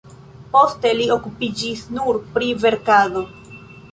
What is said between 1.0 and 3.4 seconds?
okupiĝis nur pri verkado.